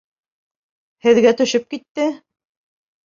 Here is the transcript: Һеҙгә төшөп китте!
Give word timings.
Һеҙгә 1.07 1.35
төшөп 1.43 1.69
китте! 1.75 2.09